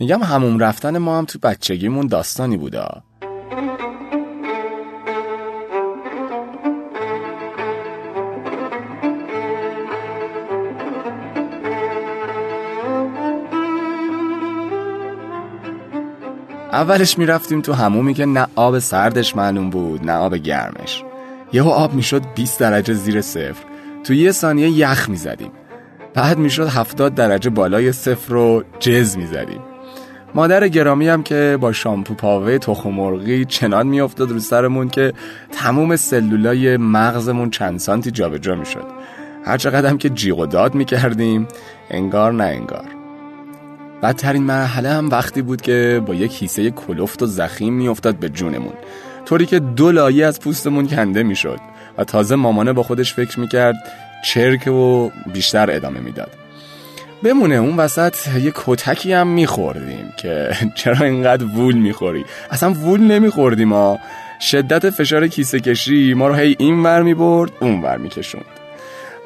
[0.00, 3.02] میگم هموم رفتن ما هم تو بچگیمون داستانی بودا.
[16.72, 21.04] اولش می‌رفتیم تو همومی که نه آب سردش معلوم بود نه آب گرمش.
[21.52, 23.64] یهو آب می‌شد 20 درجه زیر صفر.
[24.04, 25.50] تو یه ثانیه یخ می‌زدیم.
[26.14, 29.69] بعد می‌شد 70 درجه بالای صفر رو جز می‌زدیم.
[30.34, 35.12] مادر گرامی هم که با شامپو پاوه تخم مرغی چنان میافتاد رو سرمون که
[35.52, 38.84] تموم سلولای مغزمون چند سانتی جابجا می‌شد.
[39.44, 41.48] هر چقدر که جیغ و داد می‌کردیم
[41.90, 42.84] انگار نه انگار.
[44.02, 48.74] بدترین مرحله هم وقتی بود که با یک کیسه کلفت و زخیم میافتاد به جونمون.
[49.24, 51.60] طوری که دو لایه از پوستمون کنده می‌شد
[51.98, 53.76] و تازه مامانه با خودش فکر می‌کرد
[54.24, 56.39] چرک و بیشتر ادامه می‌داد.
[57.22, 63.72] بمونه اون وسط یه کتکی هم میخوردیم که چرا اینقدر وول می‌خوری؟ اصلا وول نمیخوردیم
[63.72, 63.98] ها
[64.40, 68.44] شدت فشار کیسه کشی ما رو هی این ور می‌برد اون ور میکشوند.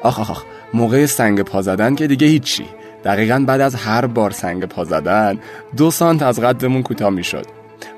[0.01, 2.65] آخ آخ موقع سنگ پا زدن که دیگه هیچی.
[3.03, 5.39] دقیقا بعد از هر بار سنگ پا زدن
[5.77, 7.45] دو سانت از قدمون کوتاه می‌شد.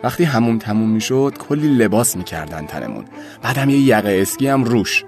[0.04, 3.06] وقتی همون تموم می‌شد کلی لباس می‌کردن تنمون.
[3.42, 5.04] بعدم یه یقه اسکی هم روش.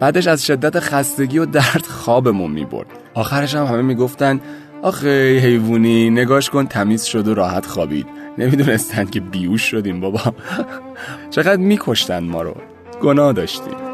[0.00, 3.05] بعدش از شدت خستگی و درد خوابمون می‌برد.
[3.16, 4.40] آخرش هم همه می‌گفتن
[4.82, 8.06] آخه حیوونی نگاش کن تمیز شد و راحت خوابید.
[8.38, 10.20] نمی‌دونستن که بیوش شدیم بابا.
[11.30, 12.54] چقدر میکشتن ما رو.
[13.02, 13.85] گناه داشتیم.